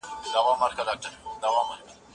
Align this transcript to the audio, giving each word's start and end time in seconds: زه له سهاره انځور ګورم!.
زه 0.31 0.39
له 0.45 0.51
سهاره 0.59 0.75
انځور 0.93 1.35
ګورم!. 1.41 1.81